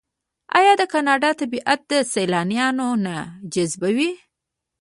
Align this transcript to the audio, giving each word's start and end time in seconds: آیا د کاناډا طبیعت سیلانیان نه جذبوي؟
آیا 0.57 0.73
د 0.81 0.83
کاناډا 0.93 1.31
طبیعت 1.41 1.89
سیلانیان 2.13 2.79
نه 3.05 3.17
جذبوي؟ 3.53 4.11